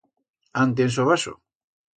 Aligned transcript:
Án 0.61 0.73
tiens 0.79 0.97
o 1.01 1.07
vaso? 1.11 1.35